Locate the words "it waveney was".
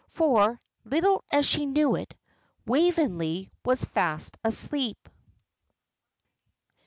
1.95-3.85